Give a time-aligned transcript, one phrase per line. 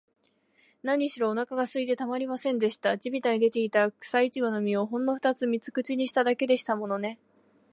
[0.81, 2.97] なにしろ、おなかがすいてたまりませんでした。
[2.97, 7.19] 地びたに出ていた、くさいちごの実を、ほんのふたつ三つ口にしただけでしたものね。